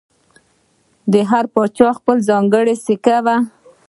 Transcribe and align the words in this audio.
د 1.11 1.13
هر 1.29 1.45
پاچا 1.53 1.89
خپله 1.97 2.21
ځانګړې 2.29 2.75
سکه 2.85 3.17
وه 3.25 3.37